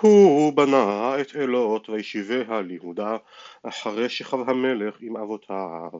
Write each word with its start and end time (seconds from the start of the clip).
הוא 0.00 0.52
בנה 0.52 1.20
את 1.20 1.36
אלות 1.36 1.88
וישיביה 1.88 2.60
ליהודה 2.60 3.16
אחרי 3.62 4.08
שכב 4.08 4.50
המלך 4.50 4.96
עם 5.00 5.16
אבותיו. 5.16 5.90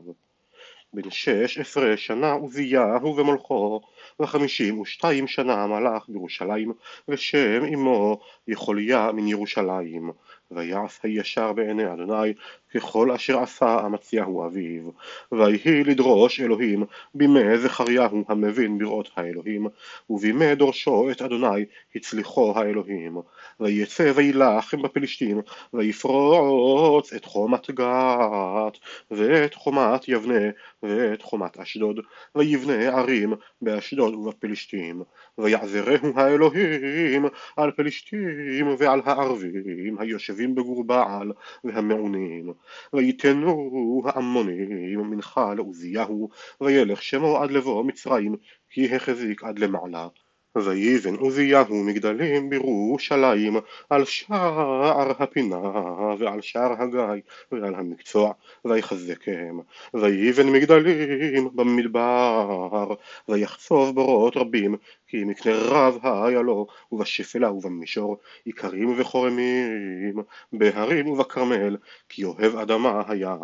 בן 0.93 1.09
שש 1.09 1.57
עשרה 1.57 1.97
שנה 1.97 2.31
עוזיהו 2.31 3.17
ומולכו 3.17 3.81
וחמישים 4.19 4.79
ושתיים 4.79 5.27
שנה 5.27 5.67
מלך 5.67 6.09
בירושלים 6.09 6.73
ושם 7.07 7.63
אמו 7.73 8.19
יכוליה 8.47 9.11
מן 9.11 9.27
ירושלים 9.27 10.11
ויעש 10.51 10.99
הישר 11.03 11.53
בעיני 11.53 11.93
אדוני 11.93 12.33
ככל 12.75 13.11
אשר 13.11 13.39
עשה 13.39 13.85
אמציהו 13.85 14.45
אביו. 14.45 14.81
ויהי 15.31 15.83
לדרוש 15.83 16.39
אלוהים 16.39 16.85
בימי 17.15 17.57
זכריהו 17.57 18.23
המבין 18.27 18.77
בראות 18.77 19.09
האלוהים 19.15 19.67
ובימי 20.09 20.55
דורשו 20.55 21.11
את 21.11 21.21
אדוני 21.21 21.65
הצליחו 21.95 22.53
האלוהים. 22.55 23.17
ויצא 23.59 24.11
וילחם 24.15 24.81
בפלישתים 24.81 25.41
ויפרוץ 25.73 27.13
את 27.13 27.25
חומת 27.25 27.71
גת 27.71 28.77
ואת 29.11 29.53
חומת 29.53 30.07
יבנה 30.07 30.49
ואת 30.83 31.21
חומת 31.21 31.57
אשדוד 31.57 31.99
ויבנה 32.35 32.73
ערים 32.73 33.33
באשדוד 33.61 34.13
ובפלישתים 34.13 35.01
ויעזרהו 35.37 36.11
האלוהים 36.15 37.25
על 37.57 37.71
פלישתים 37.71 38.75
ועל 38.77 39.01
הערבים 39.05 39.99
היושבים 39.99 40.40
בגור 40.47 40.83
בעל 40.83 41.31
והמעונים 41.63 42.53
ויתנו 42.93 44.01
העמונים 44.05 44.99
מנחה 44.99 45.53
לעוזיהו 45.53 46.29
וילך 46.61 47.03
שמו 47.03 47.37
עד 47.37 47.51
לבוא 47.51 47.83
מצרים 47.83 48.35
כי 48.69 48.95
החזיק 48.95 49.43
עד 49.43 49.59
למעלה 49.59 50.07
ויבן 50.57 51.15
עוזיהו 51.15 51.83
מגדלים 51.83 52.49
בירושלים 52.49 53.57
על 53.89 54.05
שער 54.05 55.23
הפינה 55.23 55.61
ועל 56.19 56.41
שער 56.41 56.81
הגיא 56.81 57.21
ועל 57.51 57.75
המקצוע 57.75 58.33
ויחזקם. 58.65 59.59
ויבן 59.93 60.49
מגדלים 60.49 61.49
במדבר 61.55 62.93
ויחצוב 63.29 63.95
בורות 63.95 64.37
רבים 64.37 64.75
כי 65.07 65.23
מקנה 65.23 65.53
רב 65.55 65.97
היה 66.03 66.41
לו 66.41 66.67
ובשפלה 66.91 67.51
ובמישור 67.51 68.17
איכרים 68.47 68.95
וחורמים 68.97 70.23
בהרים 70.53 71.07
ובכרמל 71.07 71.77
כי 72.09 72.23
אוהב 72.23 72.55
אדמה 72.55 73.03
היה 73.07 73.35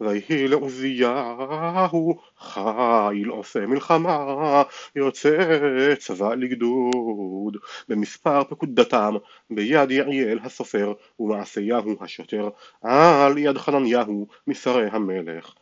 ויהי 0.00 0.48
לעוזיהו 0.48 2.18
חיל 2.38 3.28
עושה 3.28 3.66
מלחמה 3.66 4.62
יוצא 4.96 5.94
צבא 5.98 6.34
לגדוד. 6.34 7.56
במספר 7.88 8.44
פקודתם 8.44 9.14
ביד 9.50 9.90
יעיאל 9.90 10.38
הסופר 10.42 10.92
ומעשיהו 11.20 11.96
השוטר 12.00 12.48
על 12.82 13.38
יד 13.38 13.58
חנניהו 13.58 14.26
משרי 14.46 14.86
המלך 14.92 15.54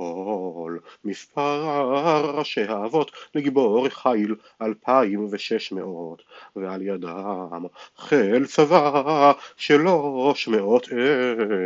כל 0.00 0.76
מספר 1.04 1.90
ראשי 2.34 2.62
האבות 2.62 3.10
לגיבור 3.34 3.88
חיל 3.88 4.34
אלפיים 4.62 5.28
ושש 5.30 5.72
מאות 5.72 6.22
ועל 6.56 6.82
ידם 6.82 7.66
חיל 7.96 8.46
צבא 8.46 9.32
שלוש 9.56 10.48
מאות 10.48 10.88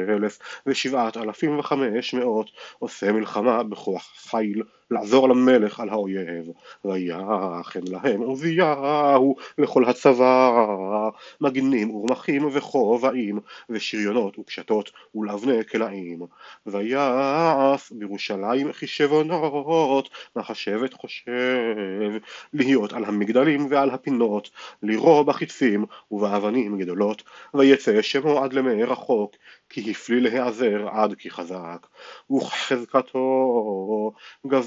אלף 0.08 0.38
ושבעת 0.66 1.16
אלפים 1.16 1.58
וחמש 1.58 2.14
מאות. 2.14 2.50
עושה 2.78 3.12
מלחמה 3.12 3.62
בכוח 3.62 4.12
חיל 4.30 4.62
לעזור 4.90 5.28
למלך 5.28 5.80
על 5.80 5.88
האויב 5.88 6.50
ויחן 6.84 7.80
להם 7.86 8.20
עוזיהו 8.20 9.36
לכל 9.58 9.84
הצבא 9.84 11.08
מגנים 11.40 11.94
ורמחים 11.94 12.48
וכובעים 12.52 13.38
ושריונות 13.70 14.38
וקשתות 14.38 14.90
ולאבני 15.14 15.64
כלאים. 15.64 16.18
ויעש 16.66 17.92
בירושלים 17.92 18.72
חישבונות 18.72 20.08
מחשבת 20.36 20.92
חושב 20.92 22.11
להיות 22.52 22.92
על 22.92 23.05
המגדלים 23.05 23.66
ועל 23.70 23.90
הפינות 23.90 24.51
לירו 24.83 25.24
בחיצים 25.24 25.84
ובאבנים 26.11 26.78
גדולות 26.78 27.22
ויצא 27.55 28.02
שמו 28.02 28.45
עד 28.45 28.52
למי 28.52 28.84
רחוק 28.84 29.36
כי 29.68 29.90
הפליא 29.90 30.20
להיעזר 30.20 30.89
עד 30.89 31.14
כי 31.14 31.30
חזק. 31.30 31.86
וכחזקתו 32.30 34.12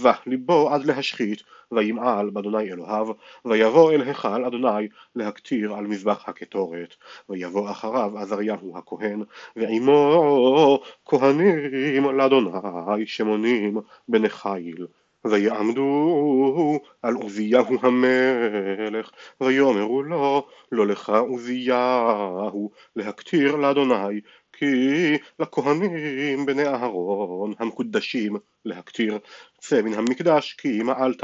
גבה 0.08 0.16
ליבו 0.26 0.70
עד 0.70 0.86
להשחית 0.86 1.44
וימעל 1.72 2.30
באדוני 2.30 2.72
אלוהיו 2.72 3.08
ויבוא 3.46 3.92
אל 3.92 4.02
היכל 4.02 4.46
אדוני 4.46 4.88
להקטיר 5.16 5.74
על 5.74 5.88
מזבח 5.88 6.30
הקטורת. 6.30 6.96
ויבוא 7.30 7.72
אחריו 7.72 8.18
עזריהו 8.18 8.78
הכהן 8.78 9.24
ועמו 9.56 10.80
כהנים 11.06 12.06
לאדוני 12.18 13.06
שמונים 13.06 13.78
בני 14.08 14.30
חיל 14.30 14.88
ויעמדו 15.26 16.80
על 17.02 17.14
עוזיהו 17.14 17.78
המלך 17.82 19.12
ויאמרו 19.42 20.04
לו 20.04 20.48
לא 20.72 20.88
לך 20.88 21.10
עוזיהו 21.10 22.72
להקטיר 22.96 23.56
לאדוני 23.56 24.22
כי 24.58 25.18
לכהנים 25.40 26.46
בני 26.46 26.68
אהרון 26.68 27.54
המקודשים 27.60 28.38
להקטיר 28.66 29.20
צא 29.60 29.82
מן 29.82 29.94
המקדש 29.94 30.54
כי 30.54 30.84
מעלת 30.84 31.24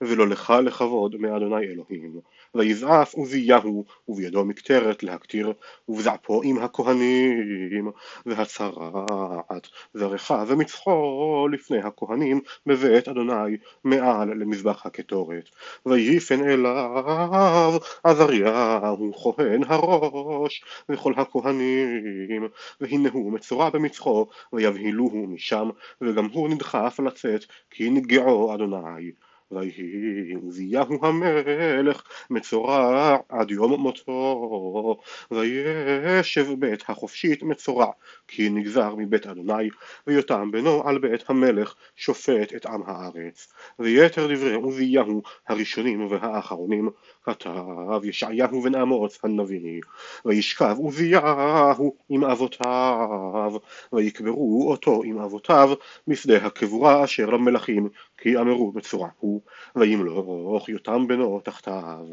ולא 0.00 0.28
לך 0.28 0.52
לכבוד 0.64 1.16
מאדוני 1.16 1.66
אלוהים. 1.66 2.20
ויזעף 2.54 3.14
עוזיהו 3.14 3.84
ובידו 4.08 4.44
מקטרת 4.44 5.02
להקטיר 5.02 5.52
ובזעפו 5.88 6.42
עם 6.44 6.58
הכהנים 6.58 7.90
והצרעת 8.26 9.68
זרחה 9.94 10.44
ומצחו 10.46 11.48
לפני 11.52 11.78
הכהנים 11.78 12.40
בבית 12.66 13.08
אדוני 13.08 13.56
מעל 13.84 14.28
למזבח 14.28 14.86
הקטורת. 14.86 15.48
ויפן 15.86 16.48
אליו 16.48 17.78
עזריהו 18.04 19.12
כהן 19.14 19.62
הראש 19.66 20.64
וכל 20.88 21.12
הכהנים 21.16 22.48
והנה 22.80 23.08
הוא 23.12 23.32
מצורע 23.32 23.70
במצחו 23.70 24.26
ויבהילוהו 24.52 25.26
משם 25.26 25.68
וגם 26.00 26.28
הוא 26.32 26.48
נדחף 26.48 27.00
לצאת 27.06 27.44
כי 27.70 27.90
נגעו 27.90 28.54
אדוני 28.54 29.10
ויהי 29.52 30.34
עוזיהו 30.42 30.98
המלך 31.06 32.02
מצורע 32.30 33.16
עד 33.28 33.50
יום 33.50 33.80
מותו 33.80 34.96
וישב 35.30 36.46
בית 36.58 36.82
החופשית 36.88 37.42
מצורע 37.42 37.92
כי 38.28 38.50
נגזר 38.50 38.94
מבית 38.94 39.26
אדוני 39.26 39.68
ויותם 40.06 40.50
בנו 40.50 40.88
על 40.88 40.98
בית 40.98 41.30
המלך 41.30 41.74
שופט 41.96 42.54
את 42.56 42.66
עם 42.66 42.82
הארץ. 42.86 43.52
ויתר 43.78 44.34
דברי 44.34 44.54
עוזיהו 44.54 45.22
הראשונים 45.48 46.06
והאחרונים 46.10 46.90
כתב 47.22 48.04
ישעיהו 48.04 48.62
בן 48.62 48.74
אמוץ 48.74 49.18
הנביא 49.24 49.80
וישכב 50.24 50.76
עוזיהו 50.78 51.96
עם 52.08 52.24
אבותיו 52.24 53.52
ויקברו 53.92 54.70
אותו 54.70 55.02
עם 55.04 55.18
אבותיו 55.18 55.70
בשדה 56.06 56.46
הקבורה 56.46 57.04
אשר 57.04 57.26
למלכים 57.26 57.88
כי 58.18 58.36
אמרו 58.36 58.72
בצורה 58.72 59.08
הוא 59.18 59.39
וימלוך 59.76 60.68
יותם 60.68 61.06
בנו 61.06 61.40
תחתיו. 61.40 62.06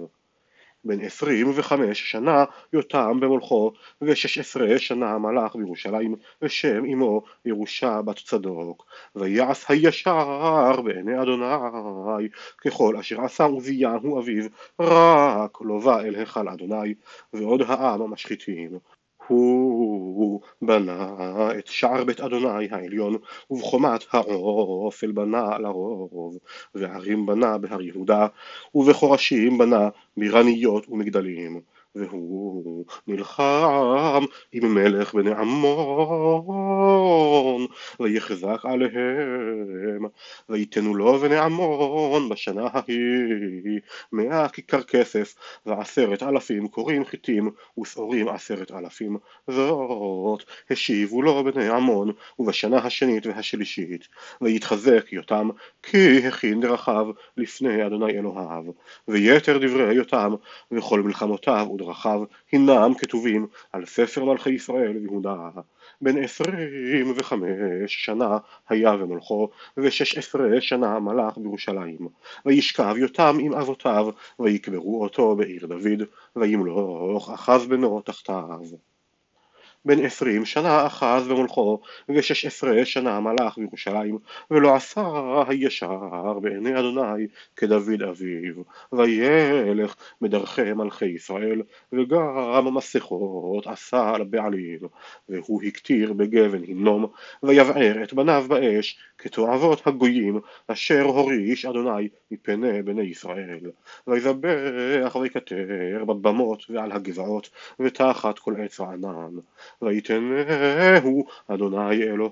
בן 0.83 1.01
עשרים 1.01 1.51
וחמש 1.55 2.11
שנה 2.11 2.45
יותם 2.73 3.19
במולכו 3.19 3.71
ושש 4.01 4.37
עשרה 4.37 4.79
שנה 4.79 5.17
מלך 5.17 5.55
בירושלים 5.55 6.15
ושם 6.41 6.85
אמו 6.85 7.21
ירושה 7.45 8.01
בת 8.01 8.17
צדוק. 8.17 8.85
ויעש 9.15 9.65
הישר 9.69 10.81
בעיני 10.81 11.21
אדוני 11.21 12.27
ככל 12.57 12.97
אשר 12.97 13.21
עשה 13.21 13.43
עוזיהו 13.43 14.19
אביו 14.19 14.45
רק 14.79 15.57
לא 15.61 15.79
בא 15.79 15.99
אל 15.99 16.15
היכל 16.15 16.49
אדוני 16.49 16.93
ועוד 17.33 17.61
העם 17.61 18.11
משחיתים 18.11 18.79
הוא 19.27 20.41
בנה 20.61 21.15
את 21.59 21.67
שער 21.67 22.03
בית 22.03 22.19
אדוני 22.19 22.67
העליון 22.71 23.15
ובחומת 23.49 24.05
העופל 24.11 25.11
בנה 25.11 25.57
לרוב 25.57 26.37
וערים 26.75 27.25
בנה 27.25 27.57
בהר 27.57 27.81
יהודה 27.81 28.27
ובחורשים 28.75 29.57
בנה 29.57 29.89
בירניות 30.17 30.89
ומגדלים 30.89 31.61
והוא 31.97 32.85
נלחם 33.07 34.23
עם 34.51 34.73
מלך 34.73 35.13
בני 35.13 35.31
עמון 35.31 36.87
ויחזק 37.99 38.59
עליהם 38.63 40.05
ויתנו 40.49 40.95
לו 40.95 41.17
בני 41.19 41.37
עמון 41.37 42.29
בשנה 42.29 42.67
ההיא 42.73 43.79
מאה 44.11 44.49
כיכר 44.49 44.83
כסף 44.83 45.35
ועשרת 45.65 46.23
אלפים 46.23 46.67
קוראים 46.67 47.05
חיטים 47.05 47.51
ושעורים 47.79 48.27
עשרת 48.27 48.71
אלפים 48.71 49.17
זאת. 49.47 50.43
השיבו 50.69 51.21
לו 51.21 51.43
בני 51.43 51.69
עמון 51.69 52.11
ובשנה 52.39 52.77
השנית 52.77 53.25
והשלישית 53.25 54.07
ויתחזק 54.41 55.13
יותם 55.13 55.49
כי 55.83 56.27
הכין 56.27 56.61
דרכיו 56.61 57.07
לפני 57.37 57.85
אדוני 57.85 58.11
אלוהיו 58.11 58.63
ויתר 59.07 59.57
דברי 59.57 59.93
יותם 59.93 60.35
וכל 60.71 61.01
מלחמותיו 61.01 61.67
ודרכיו 61.73 61.86
דרכיו 61.87 62.23
הנם 62.53 62.91
כתובים 62.97 63.47
על 63.71 63.85
ספר 63.85 64.25
מלכי 64.25 64.49
ישראל 64.49 64.97
ויהודה 64.97 65.49
בן 66.01 66.23
עשרים 66.23 67.13
וחמש 67.15 68.05
שנה 68.05 68.37
היה 68.69 68.91
ומולכו 68.99 69.49
ושש 69.77 70.17
עשרה 70.17 70.61
שנה 70.61 70.99
מלך 70.99 71.37
בירושלים. 71.37 72.07
וישכב 72.45 72.95
יותם 72.97 73.37
עם 73.39 73.53
אבותיו 73.53 74.07
ויקברו 74.39 75.03
אותו 75.03 75.35
בעיר 75.35 75.65
דוד 75.65 76.03
וימלוך 76.35 77.29
אחז 77.29 77.65
בנו 77.65 78.01
תחתיו 78.01 78.59
בן 79.87 80.05
עשרים 80.05 80.45
שנה 80.45 80.87
אחז 80.87 81.27
במולכו 81.27 81.79
ושש 82.09 82.45
עשרה 82.45 82.85
שנה 82.85 83.19
מלך 83.19 83.57
בירושלים 83.57 84.17
ולא 84.51 84.75
עשה 84.75 85.03
הישר 85.47 86.39
בעיני 86.41 86.79
אדוני 86.79 87.27
כדוד 87.55 88.01
אביו. 88.01 88.55
וילך 88.93 89.95
בדרכי 90.21 90.73
מלכי 90.73 91.05
ישראל 91.05 91.61
וגם 91.93 92.75
מסכות 92.75 93.67
עשה 93.67 94.09
על 94.09 94.23
בעלים 94.23 94.79
והוא 95.29 95.63
הקטיר 95.63 96.13
בגבן 96.13 96.63
הנום 96.67 97.05
ויבער 97.43 98.03
את 98.03 98.13
בניו 98.13 98.45
באש 98.47 98.99
כתועבות 99.17 99.87
הגויים 99.87 100.39
אשר 100.67 101.03
הוריש 101.03 101.65
אדוני 101.65 102.07
מפני 102.31 102.81
בני 102.81 103.01
ישראל. 103.01 103.71
ויזבח 104.07 105.15
ויקטר 105.21 106.03
בבמות 106.07 106.63
ועל 106.69 106.91
הגבעות 106.91 107.49
ותחת 107.79 108.39
כל 108.39 108.53
עץ 108.61 108.79
רענן. 108.79 109.35
ויתנהו 109.81 111.25
אדוני 111.47 112.03
אלוהיו 112.03 112.29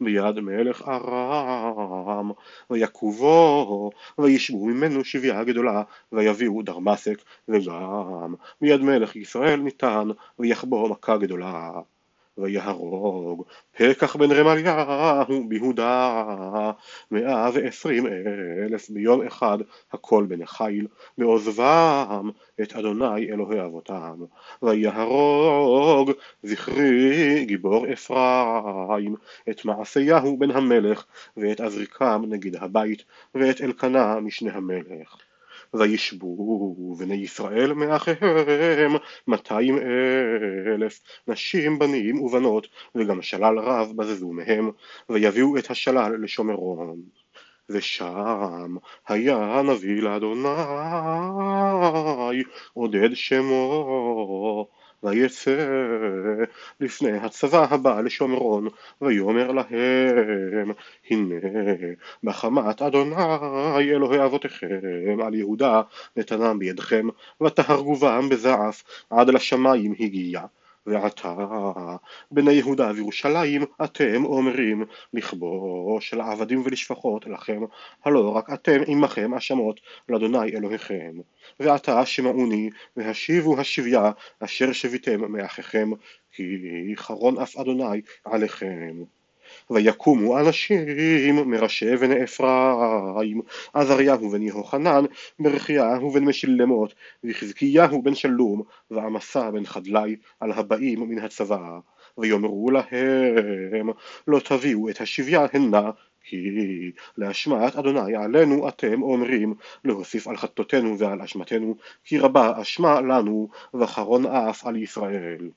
ביד 0.00 0.40
מלך 0.40 0.88
ארם. 0.88 2.30
ויקובו 2.70 3.90
וישבו 4.18 4.66
ממנו 4.66 5.04
שביעה 5.04 5.44
גדולה 5.44 5.82
ויביאו 6.12 6.62
דרמסק 6.62 7.22
וגם 7.48 8.34
ביד 8.60 8.80
מלך 8.80 9.16
ישראל 9.16 9.60
ניתן 9.60 10.08
ויחבו 10.38 10.88
מכה 10.88 11.16
גדולה 11.16 11.70
ויהרוג 12.38 13.44
פקח 13.76 14.16
בן 14.16 14.32
רמליהו 14.32 15.48
ביהודה 15.48 16.72
מאה 17.10 17.50
ועשרים 17.54 18.06
אלף 18.64 18.90
ביום 18.90 19.26
אחד 19.26 19.58
הכל 19.92 20.26
בן 20.28 20.42
החיל 20.42 20.86
מעוזבם 21.18 22.30
את 22.62 22.72
אדוני 22.72 23.30
אלוהי 23.32 23.60
אבותם. 23.60 24.24
ויהרוג 24.62 26.10
זכרי 26.42 27.44
גיבור 27.44 27.86
אפרים 27.92 29.14
את 29.50 29.64
מעשיהו 29.64 30.38
בן 30.38 30.50
המלך 30.50 31.04
ואת 31.36 31.60
עזריקם 31.60 32.22
נגד 32.28 32.56
הבית 32.56 33.04
ואת 33.34 33.60
אלקנה 33.60 34.20
משנה 34.20 34.52
המלך 34.52 35.16
וישבו 35.74 36.96
בני 36.98 37.14
ישראל 37.14 37.72
מאחיהם 37.72 38.92
מאתיים 39.28 39.78
אלף 40.74 41.00
נשים 41.28 41.78
בנים 41.78 42.20
ובנות 42.20 42.68
וגם 42.94 43.22
שלל 43.22 43.58
רב 43.58 43.92
בזזו 43.96 44.32
מהם 44.32 44.70
ויביאו 45.08 45.58
את 45.58 45.70
השלל 45.70 46.16
לשומרון. 46.22 47.00
ושם 47.68 48.76
היה 49.08 49.62
נביא 49.62 50.02
לאדוני 50.02 50.48
עודד 52.74 53.14
שמו 53.14 54.66
ויצא 55.04 55.66
לפני 56.80 57.18
הצבא 57.18 57.66
הבא 57.70 58.00
לשומרון 58.00 58.68
ויאמר 59.00 59.52
להם 59.52 60.72
הנה 61.10 61.34
בחמת 62.24 62.82
אדוני 62.82 63.14
אלוהי 63.80 64.24
אבותיכם 64.24 65.20
על 65.26 65.34
יהודה 65.34 65.82
נתנם 66.16 66.58
בידכם 66.58 67.06
ותהרגו 67.42 67.94
בם 67.94 68.28
בזעף 68.28 68.84
עד 69.10 69.28
לשמיים 69.28 69.94
הגיע 70.00 70.40
ועתה 70.86 71.34
בני 72.30 72.52
יהודה 72.52 72.90
וירושלים 72.94 73.62
אתם 73.84 74.24
אומרים 74.24 74.84
לכבוש 75.12 76.14
לעבדים 76.14 76.62
ולשפחות 76.64 77.26
לכם 77.26 77.62
הלא 78.04 78.36
רק 78.36 78.52
אתם 78.52 78.80
עמכם 78.86 79.34
אשמות 79.34 79.80
לאדוני 80.08 80.56
אלוהיכם. 80.56 81.14
ועתה 81.60 82.06
שמעוני 82.06 82.70
והשיבו 82.96 83.60
השביה 83.60 84.10
אשר 84.40 84.72
שביתם 84.72 85.32
מאחיכם 85.32 85.90
כי 86.32 86.44
חרון 86.96 87.38
אף 87.38 87.56
אדוני 87.56 88.00
עליכם 88.24 89.04
ויקומו 89.70 90.38
אנשים 90.38 91.50
מראשי 91.50 91.96
בני 91.96 92.24
אפרים 92.24 93.42
עזריהו 93.74 94.30
בן 94.30 94.42
יהוחנן 94.42 95.04
ברכיהו 95.38 96.10
בן 96.10 96.24
משלמות 96.24 96.94
וחזקיהו 97.24 98.02
בן 98.02 98.14
שלום 98.14 98.62
ועמסה 98.90 99.50
בן 99.50 99.66
חדלי 99.66 100.16
על 100.40 100.52
הבאים 100.52 101.00
מן 101.00 101.18
הצבא 101.18 101.78
ויאמרו 102.18 102.70
להם 102.70 103.88
לא 104.26 104.38
תביאו 104.38 104.88
את 104.88 105.00
השביה 105.00 105.46
הנה 105.52 105.90
כי 106.24 106.50
להשמעת 107.18 107.76
אדוני 107.76 108.16
עלינו 108.16 108.68
אתם 108.68 109.02
אומרים 109.02 109.54
להוסיף 109.84 110.28
על 110.28 110.36
חטאותינו 110.36 110.98
ועל 110.98 111.22
אשמתנו 111.22 111.76
כי 112.04 112.18
רבה 112.18 112.62
אשמה 112.62 113.00
לנו 113.00 113.48
וחרון 113.74 114.26
אף 114.26 114.66
על 114.66 114.76
ישראל 114.76 115.50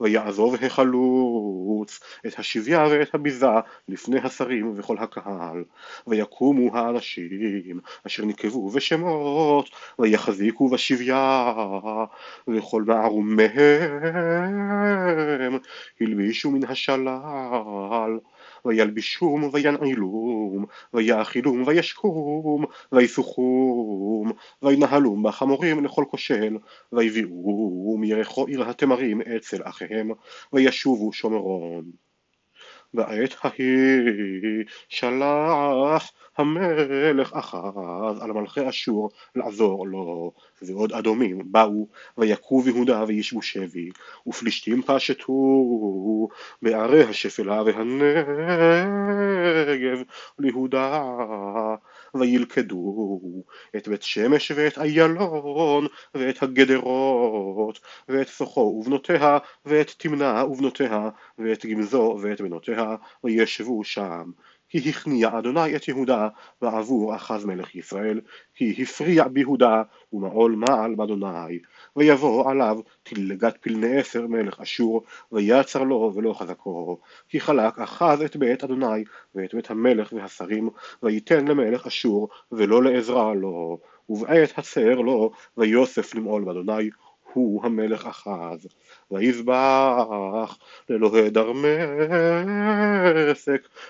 ויעזוב 0.00 0.54
החלוץ 0.54 2.00
את 2.26 2.38
השביה 2.38 2.86
ואת 2.90 3.14
הביזה 3.14 3.46
לפני 3.88 4.20
השרים 4.20 4.72
וכל 4.76 4.98
הקהל 4.98 5.64
ויקומו 6.06 6.76
האנשים 6.76 7.80
אשר 8.06 8.24
נקבו 8.24 8.70
בשמות 8.70 9.70
ויחזיקו 9.98 10.68
בשביה 10.68 11.52
וכל 12.48 12.82
מערומיהם 12.82 13.88
הלבישו 16.00 16.50
מן 16.50 16.64
השלל 16.64 18.18
וילבישום 18.64 19.50
וינעילום 19.52 20.64
ויאכילום 20.94 21.62
וישקום 21.66 22.64
ויסוכום 22.92 24.32
וינהלום 24.62 25.22
בחמורים 25.22 25.84
לכל 25.84 26.04
כושל 26.10 26.56
ויביאום 26.92 28.04
ירחו 28.04 28.46
עיר 28.46 28.70
התמרים 28.70 29.20
אצל 29.20 29.62
אחיהם 29.64 30.10
וישובו 30.52 31.12
שומרון 31.12 32.03
בעת 32.94 33.36
ההיא 33.42 34.64
שלח 34.88 36.12
המלך 36.36 37.32
אחז 37.32 38.20
על 38.20 38.32
מלכי 38.32 38.68
אשור 38.68 39.10
לעזור 39.34 39.88
לו 39.88 40.32
ועוד 40.62 40.92
אדומים 40.92 41.42
באו 41.52 41.88
ויכו 42.18 42.62
יהודה 42.66 43.04
וישבו 43.08 43.42
שבי 43.42 43.90
ופלישתים 44.26 44.82
פשטו 44.82 46.28
בערי 46.62 47.02
השפלה 47.02 47.62
והנגב 47.62 47.98
ליהודה 50.38 51.14
וילכדו 52.14 53.20
את 53.76 53.88
בית 53.88 54.02
שמש 54.02 54.52
ואת 54.56 54.78
איילון 54.78 55.86
ואת 56.14 56.42
הגדרות 56.42 57.80
ואת 58.08 58.28
סוחו 58.28 58.60
ובנותיה 58.60 59.38
ואת 59.66 59.90
תמנה 59.98 60.44
ובנותיה 60.44 61.08
ואת 61.38 61.66
גמזו 61.66 62.18
ואת 62.22 62.40
בנותיה 62.40 62.83
וישבו 63.24 63.84
שם. 63.84 64.30
כי 64.68 64.88
הכניע 64.88 65.38
אדוני 65.38 65.76
את 65.76 65.88
יהודה 65.88 66.28
בעבור 66.62 67.16
אחז 67.16 67.44
מלך 67.44 67.74
ישראל 67.74 68.20
כי 68.54 68.82
הפריע 68.82 69.28
ביהודה 69.28 69.82
ומעול 70.12 70.52
מעל 70.52 70.94
באדוני. 70.94 71.58
ויבוא 71.96 72.50
עליו 72.50 72.78
תלגת 73.02 73.56
פלני 73.60 73.96
עשר 73.96 74.26
מלך 74.26 74.60
אשור 74.60 75.02
ויצר 75.32 75.82
לו 75.82 76.12
ולא 76.14 76.32
חזקו. 76.32 76.98
כי 77.28 77.40
חלק 77.40 77.78
אחז 77.78 78.22
את 78.22 78.36
בית 78.36 78.64
אדוני 78.64 79.04
ואת 79.34 79.54
בית 79.54 79.70
המלך 79.70 80.12
והשרים 80.12 80.68
וייתן 81.02 81.48
למלך 81.48 81.86
אשור 81.86 82.28
ולא 82.52 82.82
לעזרה 82.82 83.34
לו. 83.34 83.78
ובעת 84.08 84.58
הצר 84.58 84.94
לו 84.94 85.30
ויוסף 85.56 86.14
למעול 86.14 86.44
באדוני 86.44 86.90
הוא 87.32 87.64
המלך 87.64 88.06
אחז 88.06 88.66
ויזבח 89.10 90.58
לאלוהי 90.88 91.30
דרמסק 91.30 91.68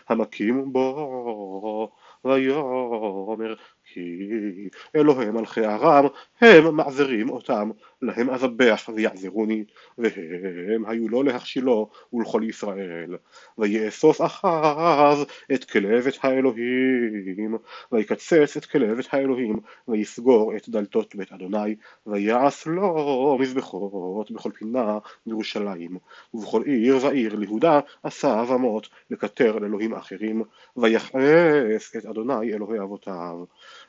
המקים 0.08 0.72
בו 0.72 1.90
ויאמר 2.24 3.54
כי 3.94 4.68
אלוהי 4.96 5.30
מלכי 5.30 5.66
ארם 5.66 6.06
הם 6.40 6.76
מעזרים 6.76 7.30
אותם. 7.30 7.70
להם 8.04 8.30
אזבח 8.30 8.90
ויעזרוני 8.94 9.64
והם 9.98 10.84
היו 10.86 11.08
לו 11.08 11.22
להכשילו 11.22 11.90
ולכל 12.12 12.42
ישראל. 12.48 13.16
ויאסוף 13.58 14.20
אחז 14.20 15.24
את 15.54 15.64
כלבת 15.64 16.18
האלוהים 16.22 17.58
ויקצץ 17.92 18.56
את 18.56 18.64
כלבת 18.64 19.06
האלוהים 19.12 19.60
ויסגור 19.88 20.56
את 20.56 20.68
דלתות 20.68 21.14
בית 21.14 21.32
אדוני 21.32 21.74
ויעש 22.06 22.66
לו 22.66 23.38
מזבחות 23.40 24.30
בכל 24.30 24.50
פינה 24.50 24.98
בירושלים. 25.26 25.98
ובכל 26.34 26.62
עיר 26.62 26.98
ועיר 27.02 27.34
ליהודה 27.34 27.80
עשה 28.02 28.42
אבמות 28.42 28.88
לקטר 29.10 29.58
לאלוהים 29.58 29.94
אחרים 29.94 30.42
ויחס 30.76 31.96
את 31.96 32.06
אדוני 32.06 32.52
אלוהי 32.52 32.80
אבותיו 32.80 33.44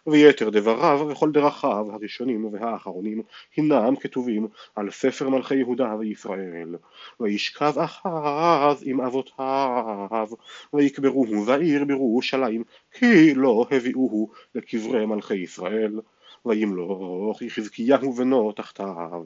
ויתר 0.08 0.50
דבריו 0.50 1.08
וכל 1.10 1.32
דרכיו 1.32 1.88
הראשונים 1.92 2.54
והאחרונים 2.54 3.22
הינם 3.56 3.96
כתובים 3.96 4.48
על 4.76 4.92
ספר 4.92 5.30
מלכי 5.30 5.56
יהודה 5.56 5.96
וישראל. 6.00 6.76
וישכב 7.20 7.74
אחז 7.80 8.84
עם 8.86 9.02
אבותיו 9.02 10.28
ויקברוהו 10.74 11.46
בעיר 11.46 11.86
בירושלים 11.86 12.64
כי 12.92 13.34
לא 13.34 13.66
הביאוהו 13.72 14.32
לקברי 14.56 15.06
מלכי 15.06 15.36
ישראל. 15.36 16.00
וימלוך 16.46 17.42
יחזקיהו 17.42 18.14
בנו 18.14 18.52
תחתיו 18.52 19.24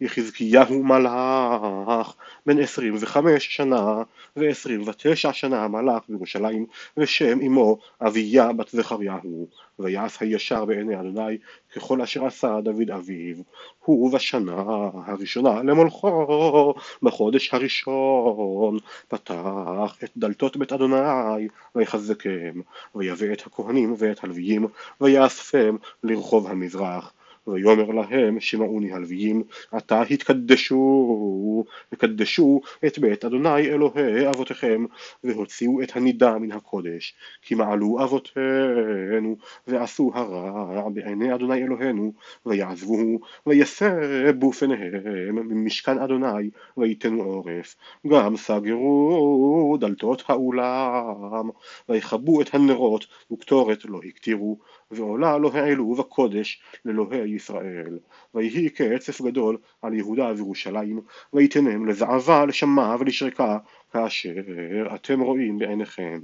יחזקיהו 0.00 0.82
מלך 0.84 2.14
בן 2.46 2.60
עשרים 2.60 2.94
וחמש 3.00 3.56
שנה 3.56 4.02
ועשרים 4.36 4.88
ותשע 4.88 5.32
שנה 5.32 5.68
מלך 5.68 6.02
בירושלים 6.08 6.66
ושם 6.96 7.40
אמו 7.40 7.78
אביה 8.00 8.52
בת 8.52 8.68
זכריהו 8.68 9.48
ויעש 9.78 10.16
הישר 10.20 10.64
בעיני 10.64 11.00
אדוני 11.00 11.38
ככל 11.76 12.02
אשר 12.02 12.26
עשה 12.26 12.60
דוד 12.60 12.90
אביו 12.90 13.36
הוא 13.84 14.12
בשנה 14.12 14.64
הראשונה 15.06 15.62
למולכו 15.62 16.74
בחודש 17.02 17.54
הראשון 17.54 18.78
פתח 19.08 19.98
את 20.04 20.10
דלתות 20.16 20.56
בית 20.56 20.72
אדוני 20.72 21.48
ויחזקם 21.74 22.60
ויבא 22.94 23.32
את 23.32 23.46
הכהנים 23.46 23.94
ואת 23.98 24.24
הלוויים 24.24 24.66
ויאספם 25.00 25.76
לרחוב 26.02 26.46
המזרח 26.46 27.12
ויאמר 27.46 27.90
להם 27.90 28.40
שמעוני 28.40 28.92
הלוויים 28.92 29.42
עתה 29.72 30.02
התקדשו 30.02 31.64
וקדשו 31.92 32.60
את 32.86 32.98
בית 32.98 33.24
אדוני 33.24 33.60
אלוהי 33.60 34.28
אבותיכם 34.28 34.84
והוציאו 35.24 35.82
את 35.82 35.96
הנידה 35.96 36.38
מן 36.38 36.52
הקודש 36.52 37.14
כי 37.42 37.54
מעלו 37.54 37.98
אבותינו 38.04 39.36
ועשו 39.66 40.10
הרע 40.14 40.88
בעיני 40.88 41.34
אדוני 41.34 41.62
אלוהינו 41.62 42.12
ויעזבוהו 42.46 43.20
ויסבו 43.46 44.52
פניהם 44.52 45.34
ממשכן 45.34 45.98
אדוני 45.98 46.50
ויתנו 46.76 47.22
עורף. 47.22 47.76
גם 48.06 48.36
סגרו 48.36 49.76
דלתות 49.80 50.22
האולם 50.28 51.50
ויכבו 51.88 52.40
את 52.40 52.54
הנרות 52.54 53.06
וקטורת 53.32 53.84
לא 53.84 54.00
הקטירו 54.08 54.58
ועולה 54.90 55.38
לא 55.38 55.50
העלו 55.52 55.94
בקודש 55.94 56.62
לאלוהי 56.84 57.30
ישראל. 57.30 57.98
ויהי 58.34 58.70
כעצף 58.74 59.22
גדול 59.22 59.56
על 59.82 59.94
יהודה 59.94 60.32
וירושלים 60.36 61.00
ויתנם 61.32 61.86
לזעבה 61.86 62.46
לשמה 62.46 62.96
ולשרקה 63.00 63.58
כאשר 63.92 64.32
אתם 64.94 65.20
רואים 65.20 65.58
בעיניכם. 65.58 66.20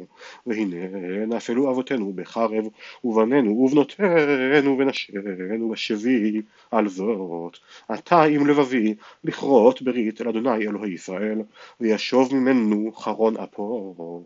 והנה 0.47 1.27
נפלו 1.27 1.71
אבותינו 1.71 2.13
בחרב 2.13 2.65
ובנינו 3.05 3.51
ובנותינו 3.53 4.79
ונשינו 4.79 5.69
בשבי 5.69 6.43
על 6.71 6.89
זאת. 6.89 7.59
עתה 7.89 8.23
עם 8.23 8.47
לבבי 8.47 8.95
לכרות 9.25 9.83
ברית 9.83 10.21
אל 10.21 10.29
אדוני 10.29 10.69
אלוהי 10.69 10.93
ישראל 10.93 11.43
וישוב 11.81 12.35
ממנו 12.35 12.93
חרון 12.93 13.37
אפו 13.37 14.25